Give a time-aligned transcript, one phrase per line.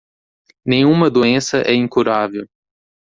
[0.65, 2.47] Nenhuma doença é incurável